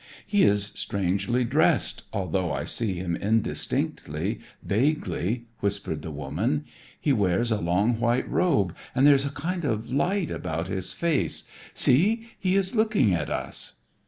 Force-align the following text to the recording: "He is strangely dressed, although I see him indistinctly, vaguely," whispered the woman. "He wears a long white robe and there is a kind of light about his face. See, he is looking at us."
"He 0.25 0.41
is 0.41 0.71
strangely 0.73 1.43
dressed, 1.43 2.05
although 2.11 2.51
I 2.51 2.65
see 2.65 2.95
him 2.95 3.15
indistinctly, 3.15 4.39
vaguely," 4.63 5.45
whispered 5.59 6.01
the 6.01 6.09
woman. 6.09 6.65
"He 6.99 7.13
wears 7.13 7.51
a 7.51 7.61
long 7.61 7.99
white 7.99 8.27
robe 8.27 8.75
and 8.95 9.05
there 9.05 9.13
is 9.13 9.25
a 9.25 9.29
kind 9.31 9.63
of 9.63 9.91
light 9.93 10.31
about 10.31 10.67
his 10.69 10.91
face. 10.91 11.47
See, 11.75 12.29
he 12.39 12.55
is 12.55 12.73
looking 12.73 13.13
at 13.13 13.29
us." 13.29 13.73